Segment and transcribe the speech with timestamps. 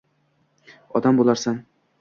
[1.01, 1.65] Odam bo’larsan.